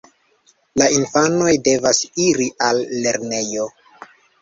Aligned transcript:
La 0.81 0.87
infanoj 0.95 1.53
devas 1.69 2.01
iri 2.27 2.51
al 2.71 2.83
lernejo. 3.07 3.73